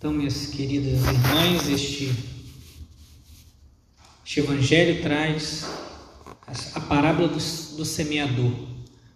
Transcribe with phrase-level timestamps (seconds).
[0.00, 2.10] Então, minhas queridas irmãs, este,
[4.24, 5.66] este Evangelho traz
[6.74, 8.50] a parábola do, do semeador.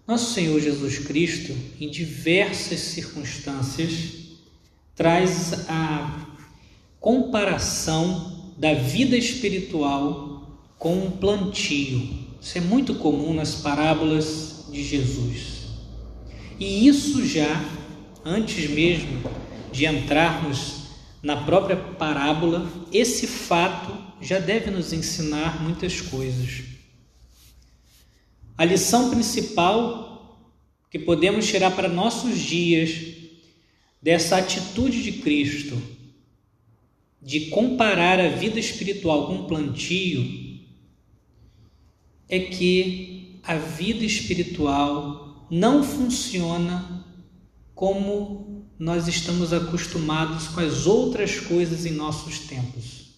[0.07, 3.93] Nosso Senhor Jesus Cristo, em diversas circunstâncias,
[4.95, 6.27] traz a
[7.01, 12.27] comparação da vida espiritual com um plantio.
[12.39, 15.63] Isso é muito comum nas parábolas de Jesus.
[16.61, 17.65] E isso já,
[18.23, 19.44] antes mesmo
[19.75, 20.85] de entrarmos
[21.21, 26.63] na própria parábola, esse fato já deve nos ensinar muitas coisas.
[28.57, 30.49] A lição principal
[30.89, 33.15] que podemos tirar para nossos dias
[34.01, 35.83] dessa atitude de Cristo
[37.21, 40.61] de comparar a vida espiritual com um plantio
[42.29, 47.05] é que a vida espiritual não funciona
[47.75, 53.15] como nós estamos acostumados com as outras coisas em nossos tempos.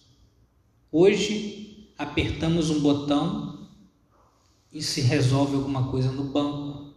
[0.91, 3.67] Hoje, apertamos um botão
[4.71, 6.93] e se resolve alguma coisa no banco.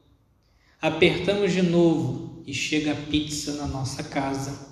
[0.80, 4.68] Apertamos de novo e chega a pizza na nossa casa.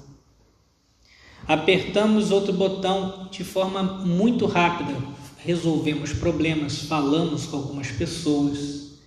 [1.46, 4.94] Apertamos outro botão de forma muito rápida,
[5.38, 8.98] resolvemos problemas, falamos com algumas pessoas.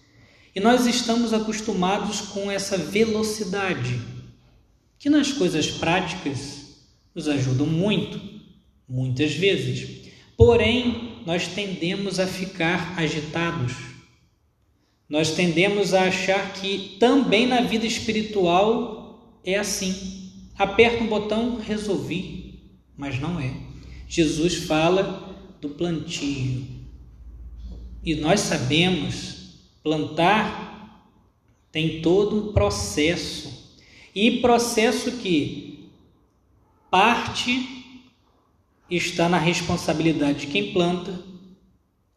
[0.56, 4.21] E nós estamos acostumados com essa velocidade
[5.02, 6.78] que nas coisas práticas
[7.16, 8.22] nos ajudam muito,
[8.88, 10.12] muitas vezes.
[10.38, 13.74] Porém, nós tendemos a ficar agitados.
[15.10, 20.52] Nós tendemos a achar que também na vida espiritual é assim.
[20.56, 23.56] Aperta um botão, resolvi, mas não é.
[24.08, 26.64] Jesus fala do plantio.
[28.06, 31.10] E nós sabemos, plantar
[31.72, 33.51] tem todo um processo
[34.14, 35.90] e processo que
[36.90, 37.82] parte
[38.90, 41.18] está na responsabilidade de quem planta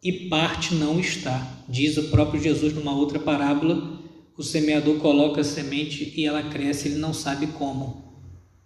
[0.03, 1.63] e parte não está.
[1.67, 3.99] Diz o próprio Jesus numa outra parábola:
[4.37, 8.03] o semeador coloca a semente e ela cresce, ele não sabe como,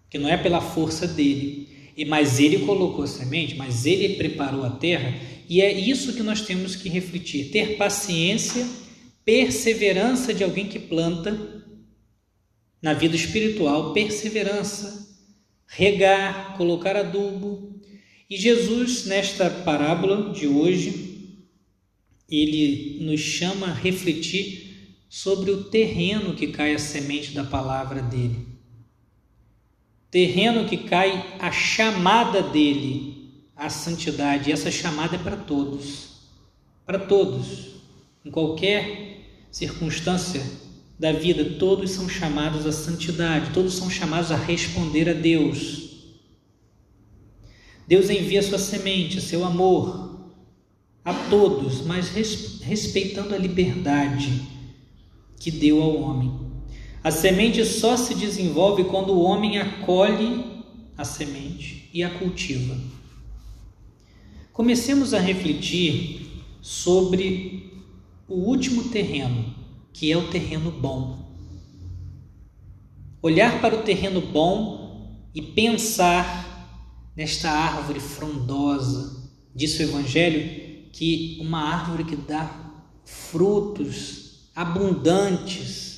[0.09, 1.67] que não é pela força dele.
[1.95, 5.13] E mas ele colocou a semente, mas ele preparou a terra,
[5.47, 8.65] e é isso que nós temos que refletir, ter paciência,
[9.25, 11.58] perseverança de alguém que planta
[12.81, 15.07] na vida espiritual, perseverança,
[15.67, 17.79] regar, colocar adubo.
[18.29, 21.37] E Jesus, nesta parábola de hoje,
[22.29, 28.47] ele nos chama a refletir sobre o terreno que cai a semente da palavra dele.
[30.11, 34.49] Terreno que cai a chamada dele à santidade.
[34.49, 36.21] E essa chamada é para todos.
[36.85, 37.75] Para todos.
[38.23, 40.41] Em qualquer circunstância
[40.99, 45.87] da vida, todos são chamados à santidade, todos são chamados a responder a Deus.
[47.87, 50.09] Deus envia sua semente, seu amor
[51.05, 52.09] a todos, mas
[52.61, 54.41] respeitando a liberdade
[55.39, 56.37] que deu ao homem.
[57.01, 60.63] A semente só se desenvolve quando o homem acolhe
[60.97, 62.77] a semente e a cultiva.
[64.51, 67.71] Comecemos a refletir sobre
[68.27, 69.58] o último terreno
[69.93, 71.29] que é o terreno bom.
[73.21, 76.49] Olhar para o terreno bom e pensar
[77.15, 79.29] nesta árvore frondosa.
[79.53, 82.71] Diz o Evangelho que uma árvore que dá
[83.03, 85.89] frutos abundantes.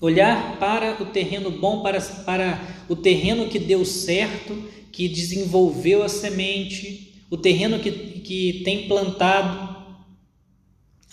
[0.00, 4.54] Olhar para o terreno bom, para, para o terreno que deu certo,
[4.92, 9.73] que desenvolveu a semente, o terreno que, que tem plantado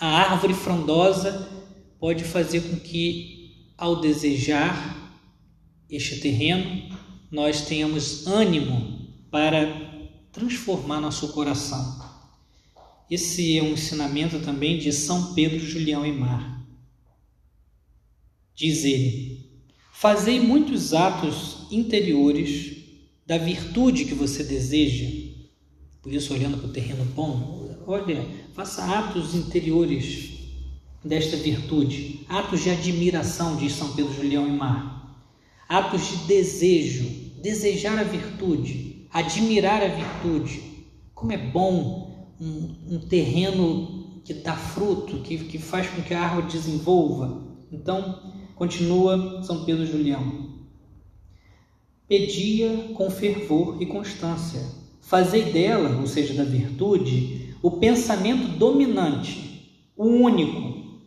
[0.01, 1.47] a árvore frondosa
[1.99, 5.15] pode fazer com que, ao desejar
[5.87, 6.89] este terreno,
[7.29, 9.71] nós tenhamos ânimo para
[10.31, 12.01] transformar nosso coração.
[13.11, 16.65] Esse é um ensinamento também de São Pedro Julião e Mar.
[18.55, 19.51] Diz ele:
[19.93, 22.75] Fazei muitos atos interiores
[23.27, 25.29] da virtude que você deseja.
[26.01, 30.31] Por isso, olhando para o terreno bom, olha, Faça atos interiores
[31.03, 35.25] desta virtude, atos de admiração, diz São Pedro Julião e Mar,
[35.69, 37.09] atos de desejo,
[37.41, 40.61] desejar a virtude, admirar a virtude.
[41.15, 46.21] Como é bom um, um terreno que dá fruto, que, que faz com que a
[46.21, 47.47] árvore desenvolva.
[47.71, 50.59] Então, continua São Pedro Julião.
[52.05, 54.61] Pedia com fervor e constância.
[54.99, 61.01] Fazei dela, ou seja, da virtude, o pensamento dominante, o único.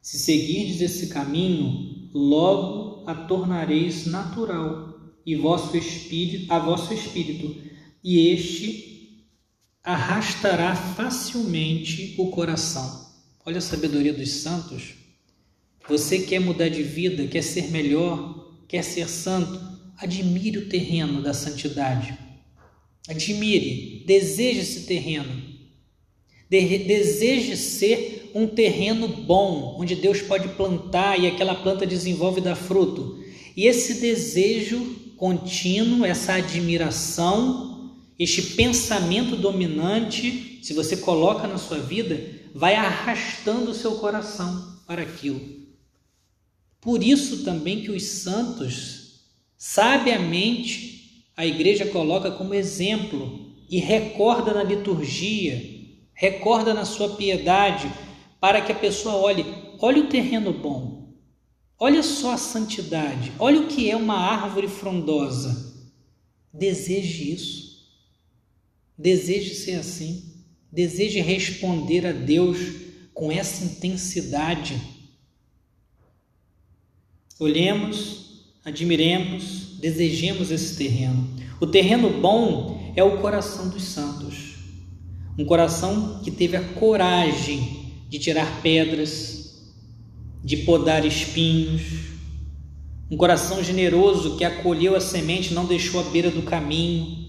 [0.00, 7.54] Se seguirdes esse caminho, logo a tornareis natural e vosso espírito, a vosso espírito,
[8.02, 9.26] e este
[9.82, 13.08] arrastará facilmente o coração.
[13.44, 14.94] Olha a sabedoria dos santos.
[15.88, 19.58] Você quer mudar de vida, quer ser melhor, quer ser santo,
[19.96, 22.18] admire o terreno da santidade.
[23.08, 25.47] Admire, deseje esse terreno.
[26.50, 32.44] De deseje ser um terreno bom, onde Deus pode plantar e aquela planta desenvolve e
[32.44, 33.18] dá fruto.
[33.56, 42.20] E esse desejo contínuo, essa admiração, este pensamento dominante, se você coloca na sua vida,
[42.54, 45.40] vai arrastando o seu coração para aquilo.
[46.80, 49.24] Por isso também que os santos,
[49.56, 55.77] sabiamente, a igreja coloca como exemplo e recorda na liturgia,
[56.18, 57.88] recorda na sua piedade,
[58.40, 59.46] para que a pessoa olhe,
[59.78, 61.14] olhe o terreno bom,
[61.78, 65.78] olha só a santidade, olha o que é uma árvore frondosa.
[66.52, 67.88] Deseje isso,
[68.98, 70.24] deseje ser assim,
[70.72, 72.58] deseje responder a Deus
[73.14, 74.76] com essa intensidade.
[77.38, 81.28] Olhemos, admiremos, desejemos esse terreno.
[81.60, 84.17] O terreno bom é o coração dos santos.
[85.38, 89.62] Um coração que teve a coragem de tirar pedras,
[90.42, 91.82] de podar espinhos.
[93.08, 97.28] Um coração generoso que acolheu a semente, não deixou à beira do caminho,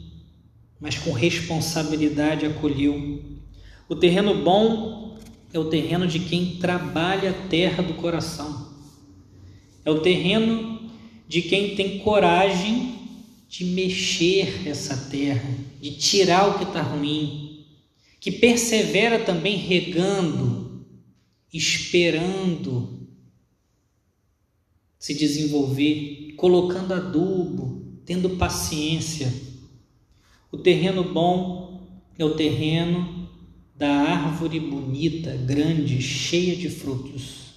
[0.81, 3.21] mas com responsabilidade acolheu.
[3.87, 5.17] O terreno bom
[5.53, 8.69] é o terreno de quem trabalha a terra do coração.
[9.85, 10.89] É o terreno
[11.27, 12.95] de quem tem coragem
[13.47, 17.48] de mexer essa terra, de tirar o que está ruim,
[18.19, 20.85] que persevera também regando,
[21.53, 23.07] esperando
[24.97, 29.33] se desenvolver, colocando adubo, tendo paciência.
[30.51, 31.87] O terreno bom
[32.17, 33.29] é o terreno
[33.73, 37.53] da árvore bonita, grande, cheia de frutos.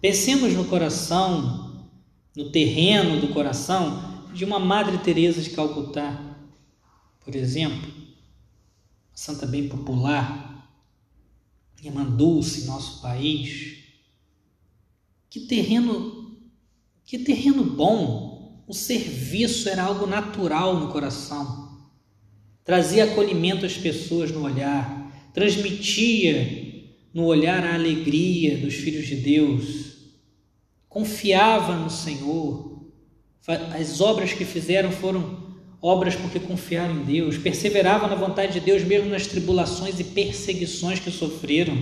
[0.00, 1.88] Pensemos no coração,
[2.36, 6.36] no terreno do coração de uma Madre Teresa de Calcutá,
[7.24, 8.03] por exemplo
[9.14, 10.68] santa bem popular,
[11.82, 13.78] irmã Dulce em nosso país.
[15.30, 16.38] Que terreno,
[17.04, 18.34] que terreno bom!
[18.66, 21.86] O serviço era algo natural no coração.
[22.64, 26.64] Trazia acolhimento às pessoas no olhar, transmitia
[27.12, 29.98] no olhar a alegria dos filhos de Deus,
[30.88, 32.90] confiava no Senhor.
[33.78, 35.43] As obras que fizeram foram
[35.84, 40.98] obras porque confiaram em Deus, perseveravam na vontade de Deus mesmo nas tribulações e perseguições
[40.98, 41.76] que sofreram.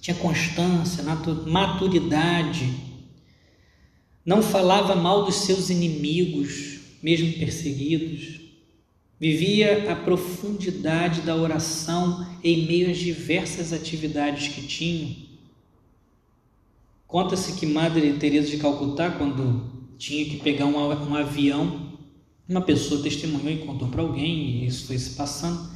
[0.00, 1.04] Tinha constância,
[1.46, 2.72] maturidade.
[4.24, 8.40] Não falava mal dos seus inimigos, mesmo perseguidos.
[9.20, 15.16] Vivia a profundidade da oração em meio às diversas atividades que tinha.
[17.06, 21.87] Conta-se que Madre Teresa de Calcutá, quando tinha que pegar um, um avião
[22.48, 25.70] uma pessoa testemunhou e contou para alguém, e isso foi se passando.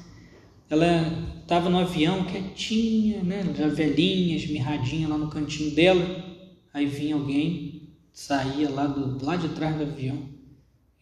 [0.71, 3.45] Ela estava no avião quietinha, né?
[3.57, 6.03] já velhinha, esmirradinha lá no cantinho dela.
[6.73, 10.33] Aí vinha alguém, saía lá, do, lá de trás do avião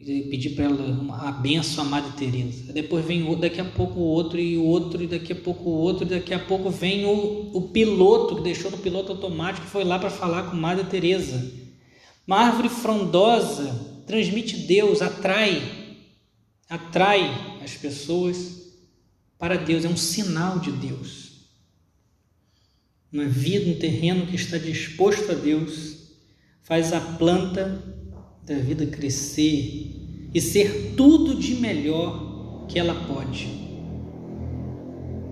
[0.01, 2.73] e pedir para ela uma, a benção à Madre Teresa.
[2.73, 5.75] Depois vem daqui a pouco o outro e o outro e daqui a pouco o
[5.75, 9.71] outro e daqui a pouco vem o, o piloto que deixou no piloto automático e
[9.71, 11.53] foi lá para falar com Madre Teresa.
[12.27, 15.63] Uma árvore frondosa transmite Deus, atrai,
[16.69, 18.73] atrai as pessoas
[19.39, 21.31] para Deus, é um sinal de Deus.
[23.13, 26.17] Uma vida, um terreno que está disposto a Deus,
[26.61, 27.81] faz a planta
[28.45, 33.47] da vida crescer e ser tudo de melhor que ela pode.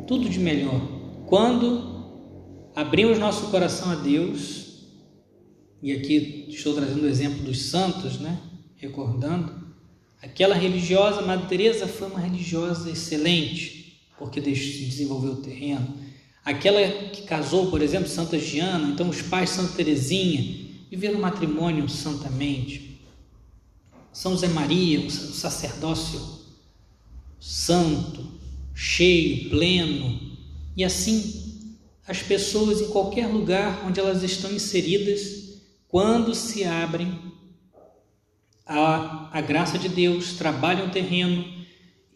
[0.07, 0.81] Tudo de melhor.
[1.27, 4.85] Quando abrimos nosso coração a Deus,
[5.83, 8.41] e aqui estou trazendo o exemplo dos santos, né?
[8.79, 9.53] Recordando,
[10.23, 15.95] aquela religiosa, Madre Teresa foi uma religiosa excelente, porque desenvolveu o terreno.
[16.45, 16.81] Aquela
[17.11, 23.01] que casou, por exemplo, Santa Giana, então os pais Santa Teresinha, viveram um matrimônio santamente.
[24.13, 26.39] São José Maria, o sacerdócio
[27.39, 28.27] santo,
[28.75, 30.37] cheio, pleno,
[30.77, 31.49] e assim
[32.07, 35.59] as pessoas em qualquer lugar onde elas estão inseridas,
[35.89, 37.28] quando se abrem
[38.69, 41.43] a, a graça de Deus, trabalhem o terreno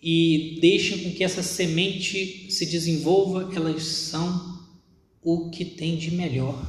[0.02, 4.60] e deixem com que essa semente se desenvolva, elas são
[5.22, 6.60] o que tem de melhor.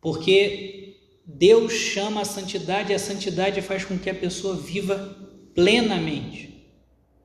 [0.00, 0.96] Porque
[1.26, 5.16] Deus chama a santidade e a santidade faz com que a pessoa viva
[5.54, 6.50] plenamente,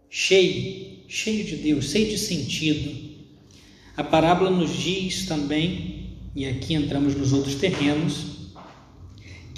[0.10, 3.10] cheio, cheio de Deus, cheio de sentido.
[3.98, 8.39] A parábola nos diz também, e aqui entramos nos outros terrenos,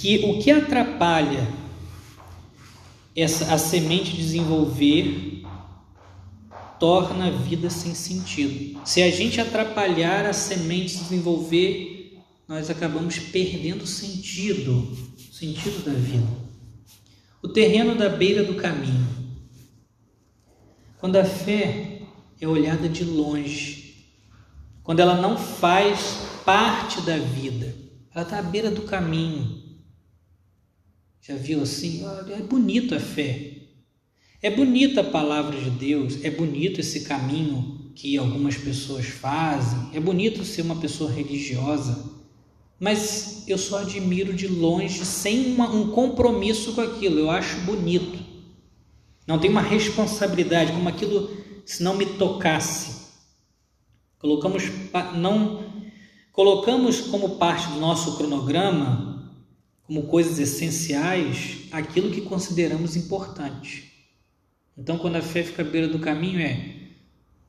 [0.02, 1.48] que o que atrapalha
[3.16, 5.44] essa, a semente desenvolver
[6.80, 8.82] torna a vida sem sentido.
[8.84, 14.98] Se a gente atrapalhar a semente desenvolver, nós acabamos perdendo o sentido,
[15.30, 16.28] o sentido da vida.
[17.44, 19.08] O terreno da beira do caminho.
[20.98, 22.02] Quando a fé
[22.40, 24.08] é olhada de longe,
[24.82, 27.76] quando ela não faz parte da vida,
[28.16, 29.71] ela está à beira do caminho.
[31.22, 32.04] Já viu assim?
[32.36, 33.58] É bonito a fé.
[34.42, 40.00] É bonita a palavra de Deus, é bonito esse caminho que algumas pessoas fazem, é
[40.00, 42.12] bonito ser uma pessoa religiosa,
[42.80, 48.18] mas eu só admiro de longe, sem uma, um compromisso com aquilo, eu acho bonito.
[49.28, 51.30] Não tem uma responsabilidade, como aquilo
[51.64, 53.12] se não me tocasse.
[54.18, 54.64] Colocamos,
[55.16, 55.64] não,
[56.32, 59.11] colocamos como parte do nosso cronograma
[59.92, 63.92] como coisas essenciais aquilo que consideramos importante.
[64.78, 66.76] Então, quando a fé fica à beira do caminho, é: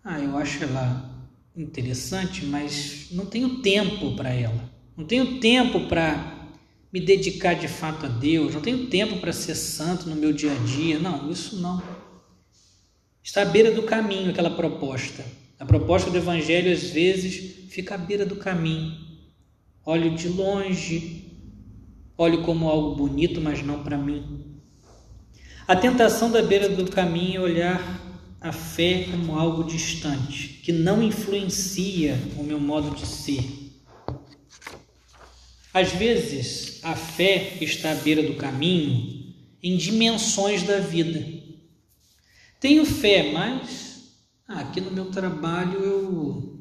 [0.03, 1.09] ah, eu acho ela
[1.57, 6.51] interessante, mas não tenho tempo para ela, não tenho tempo para
[6.93, 10.51] me dedicar de fato a Deus, não tenho tempo para ser santo no meu dia
[10.51, 10.99] a dia.
[10.99, 11.81] Não, isso não.
[13.23, 15.25] Está à beira do caminho aquela proposta.
[15.61, 19.01] A proposta do Evangelho às vezes fica à beira do caminho.
[19.85, 21.32] Olho de longe,
[22.23, 24.45] olho como algo bonito, mas não para mim.
[25.67, 28.01] A tentação da beira do caminho é olhar
[28.41, 33.45] a fé como algo distante, que não influencia o meu modo de ser.
[35.73, 41.25] Às vezes, a fé está à beira do caminho em dimensões da vida.
[42.61, 44.13] Tenho fé, mas
[44.47, 46.52] ah, aqui no meu trabalho eu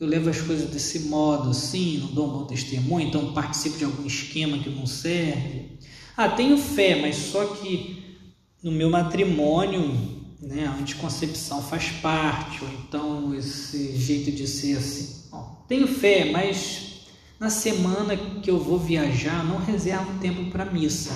[0.00, 3.84] eu levo as coisas desse modo, assim, não dou um bom testemunho, então participo de
[3.84, 5.78] algum esquema que não serve.
[6.16, 8.18] Ah, tenho fé, mas só que
[8.62, 9.96] no meu matrimônio,
[10.40, 15.28] né, a anticoncepção faz parte, ou então esse jeito de ser assim.
[15.32, 17.00] Bom, tenho fé, mas
[17.40, 21.12] na semana que eu vou viajar, não reservo tempo para missa.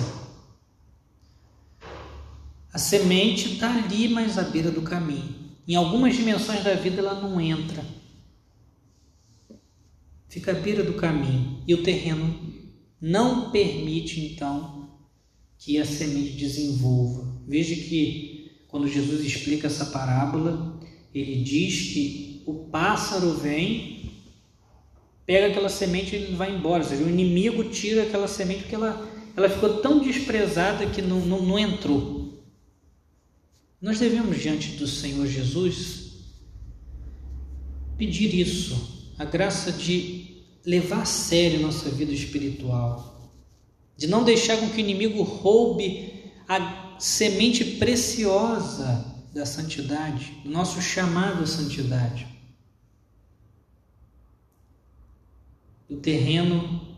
[2.73, 5.35] A semente está ali, mas à beira do caminho.
[5.65, 8.02] Em algumas dimensões da vida ela não entra
[10.33, 12.35] fica à beira do caminho e o terreno
[12.99, 14.89] não permite então
[15.59, 17.39] que a semente desenvolva.
[17.47, 20.79] Veja que quando Jesus explica essa parábola,
[21.13, 24.11] ele diz que o pássaro vem,
[25.23, 26.81] pega aquela semente e vai embora.
[26.81, 31.19] Ou seja, o inimigo tira aquela semente porque ela, ela ficou tão desprezada que não,
[31.19, 32.43] não, não entrou.
[33.79, 36.13] Nós devemos, diante do Senhor Jesus,
[37.97, 40.22] pedir isso, a graça de
[40.65, 43.31] levar a sério nossa vida espiritual,
[43.97, 50.81] de não deixar com que o inimigo roube a semente preciosa da santidade, do nosso
[50.81, 52.27] chamado santidade.
[55.89, 56.93] O terreno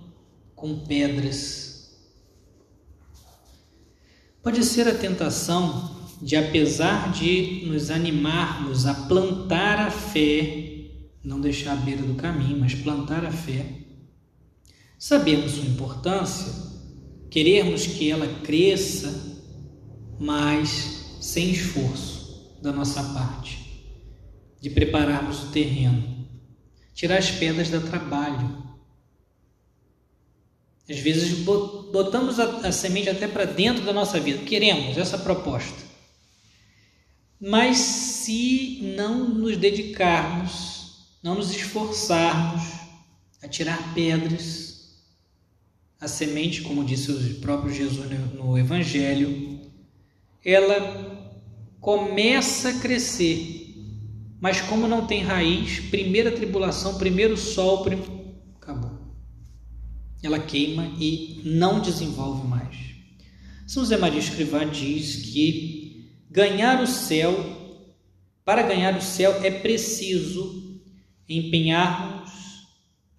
[0.56, 1.94] com pedras.
[4.42, 10.65] Pode ser a tentação de, apesar de nos animarmos a plantar a fé
[11.26, 13.66] não deixar à beira do caminho, mas plantar a fé.
[14.98, 16.54] Sabemos sua importância,
[17.32, 19.42] queremos que ela cresça,
[20.20, 23.60] mas sem esforço da nossa parte,
[24.62, 26.16] de prepararmos o terreno.
[26.94, 28.64] Tirar as pedras dá trabalho.
[30.88, 35.84] Às vezes botamos a, a semente até para dentro da nossa vida, queremos essa proposta.
[37.42, 40.75] Mas se não nos dedicarmos
[41.26, 42.62] não nos esforçarmos
[43.42, 45.02] a tirar pedras,
[46.00, 49.60] a semente, como disse o próprio Jesus no Evangelho,
[50.46, 51.34] ela
[51.82, 53.74] começa a crescer,
[54.40, 58.04] mas como não tem raiz, primeira tribulação, primeiro sol, prim...
[58.62, 58.92] acabou.
[60.22, 62.78] Ela queima e não desenvolve mais.
[63.66, 67.34] São José Maria Escrivá diz que ganhar o céu,
[68.46, 70.65] para ganhar o céu é preciso
[71.28, 72.32] empenharmos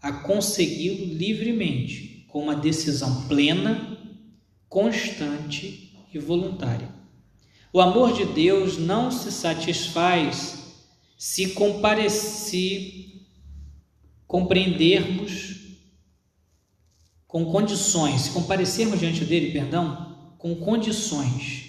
[0.00, 3.98] a consegui-lo livremente, com uma decisão plena,
[4.68, 6.94] constante e voluntária.
[7.72, 10.82] O amor de Deus não se satisfaz
[11.18, 11.54] se,
[12.10, 13.26] se
[14.26, 15.56] compreendermos
[17.26, 21.66] com condições, se comparecermos diante dele, perdão, com condições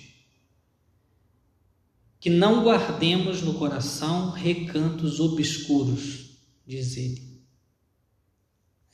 [2.19, 6.26] que não guardemos no coração recantos obscuros,
[6.67, 7.37] diz ele.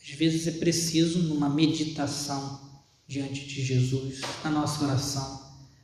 [0.01, 2.61] Às vezes é preciso, numa meditação
[3.07, 5.41] diante de Jesus, na nossa oração,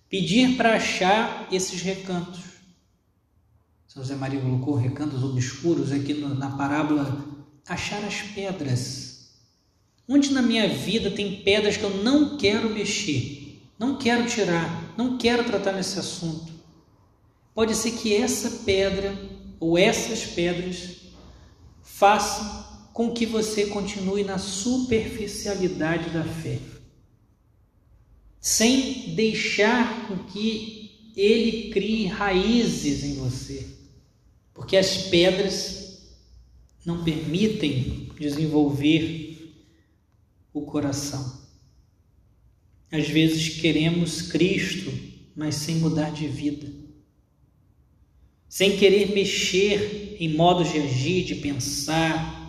[0.09, 2.41] pedir para achar esses recantos.
[3.87, 7.25] São José Maria colocou recantos obscuros aqui na parábola,
[7.67, 9.31] achar as pedras.
[10.07, 15.17] Onde na minha vida tem pedras que eu não quero mexer, não quero tirar, não
[15.17, 16.51] quero tratar nesse assunto.
[17.53, 19.17] Pode ser que essa pedra
[19.59, 20.98] ou essas pedras
[21.95, 26.59] façam com que você continue na superficialidade da fé,
[28.39, 33.67] sem deixar com que ele crie raízes em você,
[34.53, 36.13] porque as pedras
[36.85, 39.53] não permitem desenvolver
[40.53, 41.39] o coração.
[42.91, 44.91] Às vezes queremos Cristo,
[45.35, 46.78] mas sem mudar de vida
[48.49, 52.39] sem querer mexer em modos de agir, de pensar,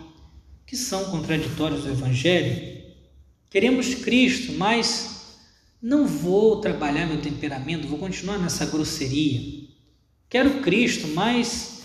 [0.65, 2.81] que são contraditórios do Evangelho.
[3.51, 5.37] Queremos Cristo, mas
[5.81, 9.67] não vou trabalhar meu temperamento, vou continuar nessa grosseria.
[10.27, 11.81] Quero Cristo, mas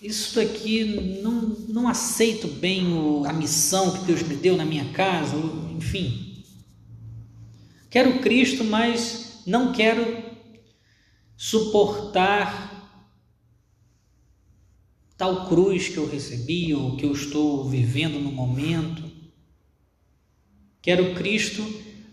[0.00, 0.84] isso daqui
[1.22, 5.36] não, não aceito bem o, a missão que Deus me deu na minha casa,
[5.76, 6.44] enfim.
[7.90, 10.22] Quero Cristo, mas não quero
[11.36, 12.71] suportar
[15.22, 19.08] tal cruz que eu recebi ou que eu estou vivendo no momento.
[20.82, 21.62] Quero Cristo,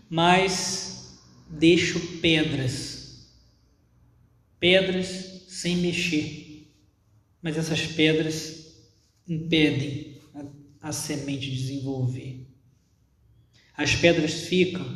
[0.08, 3.28] mas deixo pedras.
[4.60, 6.70] Pedras sem mexer.
[7.42, 8.76] Mas essas pedras
[9.26, 12.46] impedem a, a semente desenvolver.
[13.76, 14.86] As pedras ficam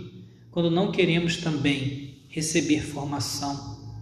[0.53, 3.93] quando não queremos também receber formação.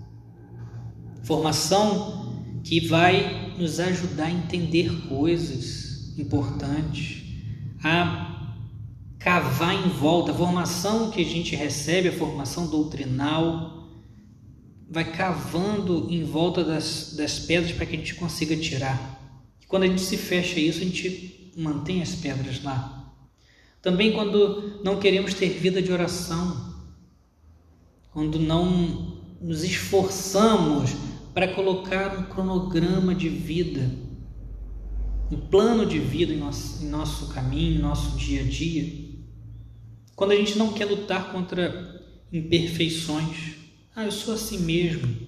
[1.25, 7.23] Formação que vai nos ajudar a entender coisas importantes,
[7.82, 8.54] a
[9.19, 10.32] cavar em volta.
[10.32, 13.88] A formação que a gente recebe, a formação doutrinal,
[14.91, 19.21] vai cavando em volta das, das pedras para que a gente consiga tirar.
[19.67, 23.15] Quando a gente se fecha isso, a gente mantém as pedras lá.
[23.80, 26.75] Também quando não queremos ter vida de oração,
[28.12, 30.91] quando não nos esforçamos
[31.34, 33.90] para colocar um cronograma de vida,
[35.30, 39.10] um plano de vida em nosso, em nosso caminho, em nosso dia a dia.
[40.14, 43.54] Quando a gente não quer lutar contra imperfeições,
[43.97, 45.26] ah, eu sou assim mesmo,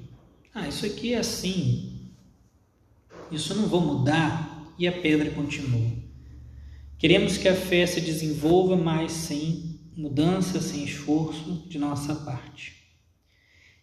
[0.55, 2.11] ah, isso aqui é assim,
[3.31, 5.93] isso eu não vou mudar, e a pedra continua.
[6.99, 12.75] Queremos que a fé se desenvolva, mas sem mudança, sem esforço de nossa parte.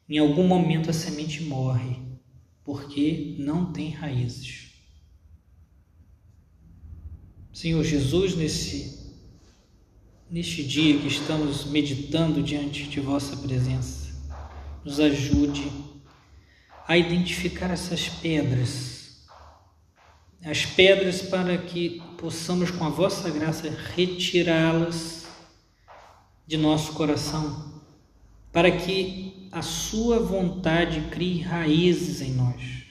[0.09, 2.10] Em algum momento a semente morre
[2.71, 4.69] porque não tem raízes.
[7.51, 9.13] Senhor Jesus, nesse,
[10.29, 14.15] neste dia que estamos meditando diante de vossa presença,
[14.85, 15.69] nos ajude
[16.87, 19.27] a identificar essas pedras,
[20.41, 25.25] as pedras para que possamos, com a vossa graça, retirá-las
[26.47, 27.81] de nosso coração,
[28.49, 32.83] para que a sua vontade crie raízes em nós.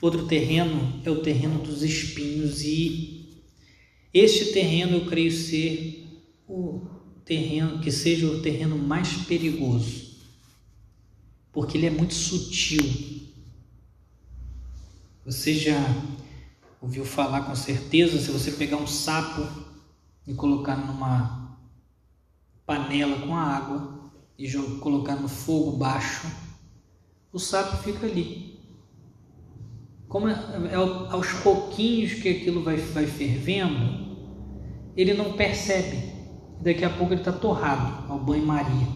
[0.00, 3.40] Outro terreno é o terreno dos espinhos e
[4.12, 6.06] este terreno eu creio ser
[6.48, 6.86] o
[7.24, 10.16] terreno que seja o terreno mais perigoso,
[11.52, 12.82] porque ele é muito sutil.
[15.24, 15.80] Você já
[16.80, 19.46] ouviu falar com certeza, se você pegar um sapo
[20.26, 21.58] e colocar numa
[22.64, 23.95] panela com água,
[24.38, 26.26] e colocar no fogo baixo,
[27.32, 28.56] o sapo fica ali.
[30.08, 30.32] Como é,
[30.70, 34.06] é aos pouquinhos que aquilo vai, vai fervendo,
[34.96, 36.14] ele não percebe.
[36.60, 38.88] Daqui a pouco ele está torrado ao banho-maria.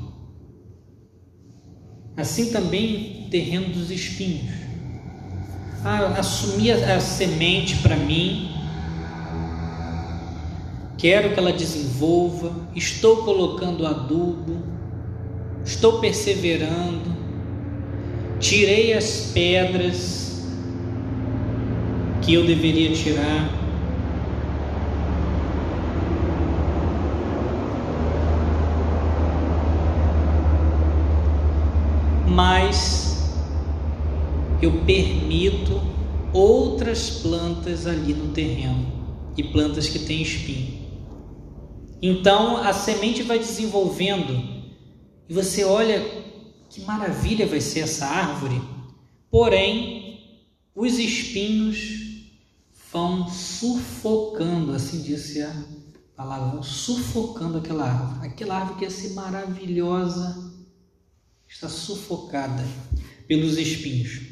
[2.16, 4.50] Assim também o terreno dos espinhos.
[5.84, 8.50] Ah, assumi a, a semente para mim,
[10.98, 14.69] quero que ela desenvolva, estou colocando adubo,
[15.64, 17.10] estou perseverando,
[18.38, 20.48] tirei as pedras
[22.22, 23.60] que eu deveria tirar.
[32.26, 33.34] Mas
[34.62, 35.80] eu permito
[36.32, 38.86] outras plantas ali no terreno
[39.36, 40.78] e plantas que têm espinho.
[42.02, 44.59] Então a semente vai desenvolvendo
[45.30, 46.00] e você olha
[46.68, 48.60] que maravilha vai ser essa árvore,
[49.30, 50.40] porém
[50.74, 52.26] os espinhos
[52.92, 55.64] vão sufocando, assim disse a
[56.16, 58.26] palavra, vão sufocando aquela árvore.
[58.26, 60.52] Aquela árvore que ia ser maravilhosa
[61.46, 62.66] está sufocada
[63.28, 64.22] pelos espinhos.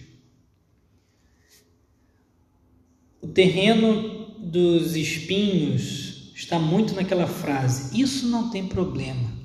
[3.23, 9.38] O terreno dos espinhos está muito naquela frase: Isso não tem problema.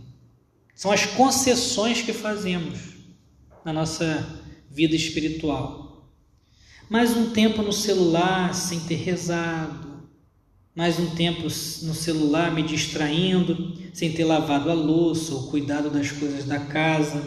[0.73, 2.79] São as concessões que fazemos
[3.63, 5.83] na nossa vida espiritual
[6.93, 10.07] mais um tempo no celular sem ter rezado,
[10.75, 11.49] mais um tempo no
[11.93, 17.23] celular me distraindo, sem ter lavado a louça ou cuidado das coisas da casa,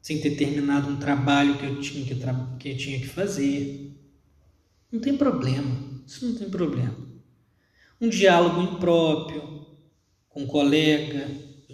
[0.00, 2.14] sem ter terminado um trabalho que eu tinha que,
[2.58, 3.96] que, eu tinha que fazer.
[4.92, 6.96] Não tem problema, isso não tem problema.
[8.00, 9.66] Um diálogo impróprio
[10.28, 11.28] com um colega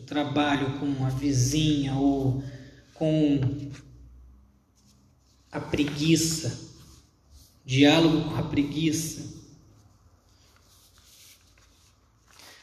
[0.07, 2.43] trabalho, com uma vizinha ou
[2.95, 3.41] com
[5.53, 6.67] a preguiça
[7.67, 9.35] diálogo com a preguiça.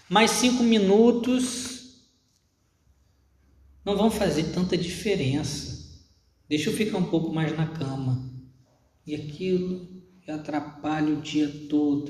[0.09, 1.99] Mais cinco minutos
[3.83, 6.01] não vão fazer tanta diferença.
[6.47, 8.31] Deixa eu ficar um pouco mais na cama.
[9.05, 12.09] E aquilo atrapalha o dia todo.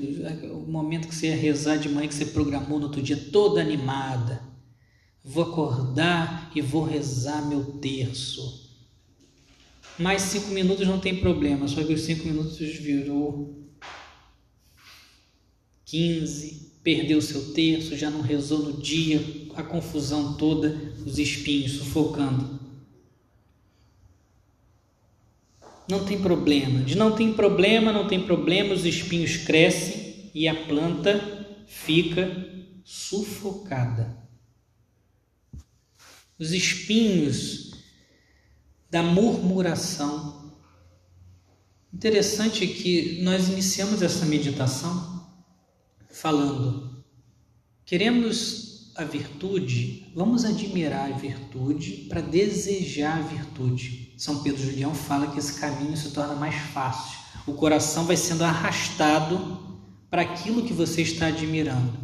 [0.52, 3.60] O momento que você ia rezar de manhã, que você programou no outro dia, toda
[3.60, 4.40] animada.
[5.24, 8.64] Vou acordar e vou rezar meu terço
[9.98, 13.54] mais cinco minutos não tem problema, só que os cinco minutos virou
[15.84, 19.22] 15, perdeu seu terço, já não rezou no dia,
[19.54, 22.58] a confusão toda, os espinhos sufocando.
[25.88, 30.54] Não tem problema, de não tem problema, não tem problema, os espinhos crescem e a
[30.66, 32.48] planta fica
[32.82, 34.23] sufocada.
[36.38, 37.64] Os espinhos
[38.94, 40.52] da murmuração.
[41.92, 45.28] Interessante que nós iniciamos essa meditação
[46.08, 47.04] falando:
[47.84, 54.14] queremos a virtude, vamos admirar a virtude para desejar a virtude.
[54.16, 57.18] São Pedro Julião fala que esse caminho se torna mais fácil.
[57.48, 61.98] O coração vai sendo arrastado para aquilo que você está admirando.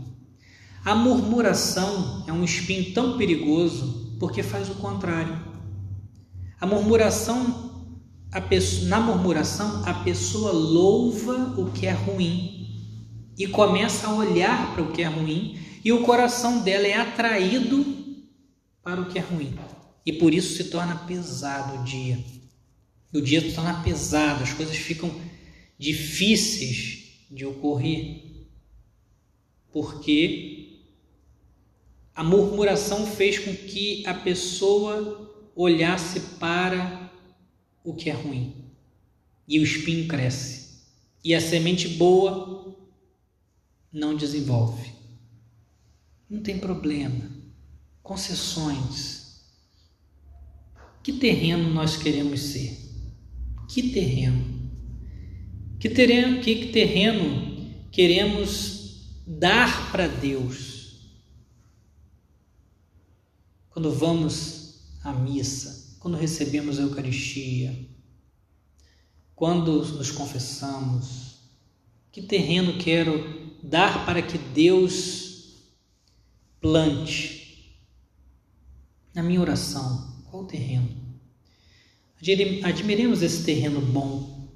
[0.85, 5.37] A murmuração é um espinho tão perigoso porque faz o contrário.
[6.61, 7.89] A murmuração,
[8.31, 8.41] a
[8.85, 12.69] na murmuração, a pessoa louva o que é ruim
[13.37, 17.83] e começa a olhar para o que é ruim e o coração dela é atraído
[18.83, 19.59] para o que é ruim.
[20.05, 22.23] E por isso se torna pesado o dia.
[23.13, 25.11] O dia se torna pesado, as coisas ficam
[25.79, 28.23] difíceis de ocorrer.
[29.73, 30.60] Porque
[32.21, 37.11] a murmuração fez com que a pessoa olhasse para
[37.83, 38.55] o que é ruim.
[39.49, 40.83] E o espinho cresce.
[41.25, 42.77] E a semente boa
[43.91, 44.93] não desenvolve.
[46.29, 47.25] Não tem problema.
[48.03, 49.41] Concessões.
[51.03, 52.77] Que terreno nós queremos ser?
[53.67, 54.71] Que terreno?
[55.79, 60.70] Que terreno, que terreno queremos dar para Deus?
[63.81, 67.75] Quando vamos a missa, quando recebemos a Eucaristia,
[69.35, 71.37] quando nos confessamos,
[72.13, 75.55] que terreno quero dar para que Deus
[76.61, 77.75] plante
[79.15, 80.25] na minha oração?
[80.31, 80.95] Qual terreno?
[82.63, 84.47] Admiremos esse terreno bom,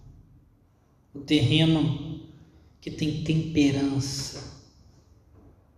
[1.15, 2.29] o terreno
[2.79, 4.69] que tem temperança,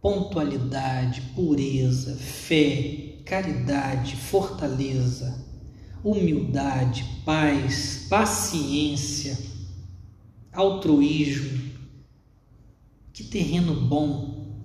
[0.03, 5.45] pontualidade, pureza, fé, caridade, fortaleza,
[6.03, 9.37] humildade, paz, paciência,
[10.53, 11.73] altruísmo.
[13.13, 14.65] Que terreno bom!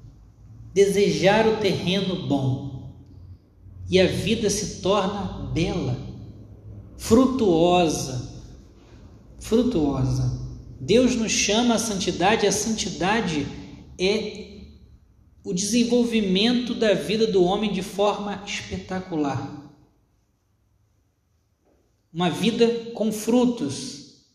[0.74, 2.94] Desejar o terreno bom
[3.90, 5.98] e a vida se torna bela,
[6.98, 8.46] frutuosa,
[9.40, 10.40] frutuosa.
[10.80, 13.46] Deus nos chama à santidade, a santidade
[13.98, 14.61] é
[15.44, 19.60] o desenvolvimento da vida do homem de forma espetacular.
[22.14, 24.28] Uma vida com frutos.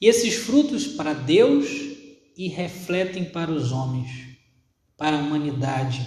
[0.00, 1.66] E esses frutos para Deus
[2.36, 4.36] e refletem para os homens,
[4.96, 6.06] para a humanidade.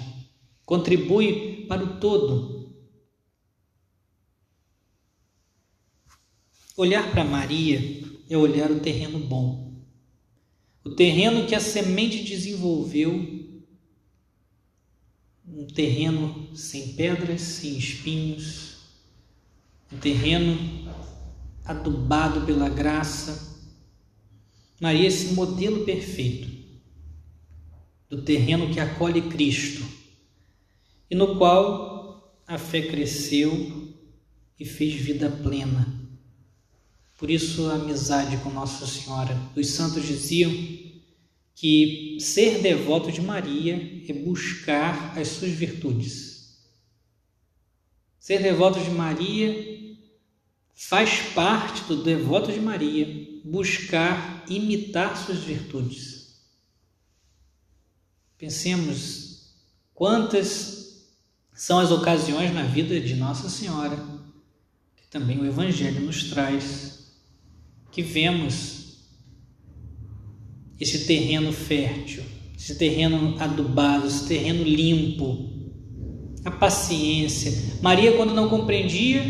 [0.65, 2.75] Contribui para o todo.
[6.77, 9.65] Olhar para Maria é olhar o terreno bom.
[10.83, 13.34] O terreno que a semente desenvolveu
[15.47, 18.77] um terreno sem pedras, sem espinhos,
[19.91, 20.57] um terreno
[21.63, 23.55] adubado pela graça.
[24.79, 26.49] Maria, esse modelo perfeito
[28.09, 29.85] do terreno que acolhe Cristo
[31.09, 33.93] e no qual a fé cresceu
[34.59, 36.05] e fez vida plena.
[37.17, 39.39] Por isso, a amizade com Nossa Senhora.
[39.55, 40.51] Os santos diziam
[41.55, 46.59] que ser devoto de Maria é buscar as suas virtudes.
[48.19, 49.75] Ser devoto de Maria
[50.75, 56.43] faz parte do devoto de Maria buscar imitar suas virtudes.
[58.37, 59.55] Pensemos
[59.93, 61.05] quantas
[61.53, 63.95] são as ocasiões na vida de Nossa Senhora,
[64.97, 67.13] que também o Evangelho nos traz,
[67.93, 68.74] que vemos
[70.79, 72.23] esse terreno fértil,
[72.57, 75.49] esse terreno adubado, esse terreno limpo,
[76.43, 77.79] a paciência.
[77.81, 79.23] Maria, quando não compreendia,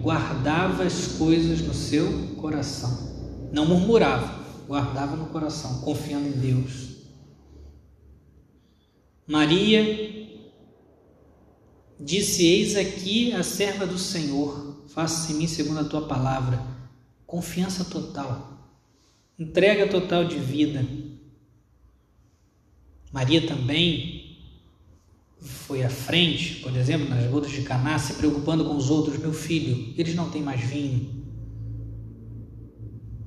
[0.00, 6.92] guardava as coisas no seu coração, não murmurava, guardava no coração, confiando em Deus.
[9.26, 10.28] Maria
[11.98, 16.60] disse: Eis aqui a serva do Senhor, faça-se em mim segundo a tua palavra.
[17.26, 18.51] Confiança total
[19.38, 20.86] entrega total de vida.
[23.12, 24.22] Maria também
[25.40, 29.32] foi à frente, por exemplo, nas bodas de Caná, se preocupando com os outros, meu
[29.32, 31.22] filho, eles não têm mais vinho.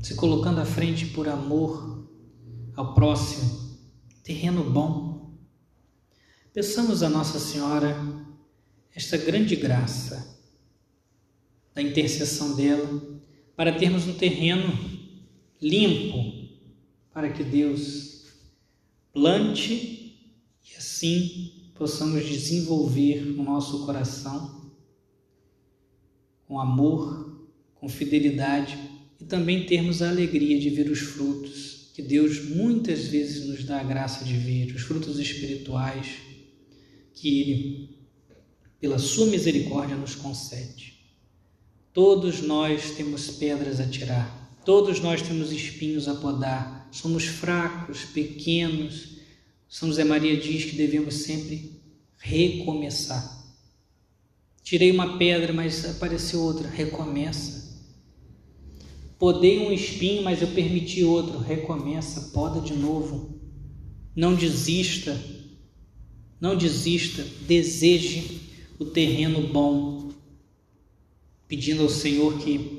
[0.02, 2.08] Se colocando à frente por amor
[2.76, 3.78] ao próximo,
[4.24, 5.36] terreno bom.
[6.54, 7.96] Peçamos a Nossa Senhora
[8.96, 10.40] esta grande graça
[11.74, 13.20] da intercessão dela
[13.58, 14.95] para termos um terreno
[15.62, 16.50] limpo,
[17.14, 18.26] para que Deus
[19.14, 20.20] plante
[20.64, 24.72] e assim possamos desenvolver no nosso coração
[26.48, 28.78] com amor, com fidelidade
[29.20, 33.80] e também termos a alegria de ver os frutos que Deus muitas vezes nos dá
[33.80, 36.18] a graça de ver, os frutos espirituais
[37.14, 37.90] que Ele,
[38.82, 40.94] pela Sua misericórdia, nos concede.
[41.94, 49.18] Todos nós temos pedras a tirar Todos nós temos espinhos a podar, somos fracos, pequenos.
[49.70, 51.80] São José Maria diz que devemos sempre
[52.18, 53.46] recomeçar.
[54.64, 57.80] Tirei uma pedra, mas apareceu outra, recomeça.
[59.20, 63.40] Podei um espinho, mas eu permiti outro, recomeça, poda de novo.
[64.16, 65.16] Não desista,
[66.42, 68.42] não desista, deseje
[68.80, 70.10] o terreno bom,
[71.48, 72.75] pedindo ao Senhor que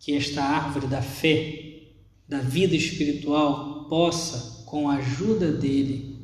[0.00, 1.82] que esta árvore da fé,
[2.26, 6.18] da vida espiritual, possa, com a ajuda dele,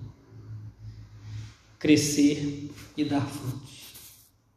[1.79, 3.77] crescer e dar frutos.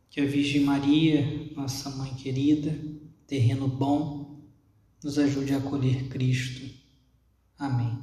[0.10, 2.76] Que a Virgem Maria, nossa mãe querida,
[3.28, 4.40] terreno bom,
[5.04, 6.70] nos ajude a acolher Cristo.
[7.58, 7.98] Amém.